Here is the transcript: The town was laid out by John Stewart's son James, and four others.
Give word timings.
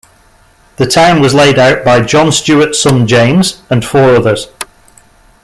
The 0.77 0.87
town 0.87 1.21
was 1.21 1.35
laid 1.35 1.59
out 1.59 1.85
by 1.85 2.01
John 2.01 2.31
Stewart's 2.31 2.81
son 2.81 3.05
James, 3.05 3.61
and 3.69 3.85
four 3.85 4.15
others. 4.15 4.47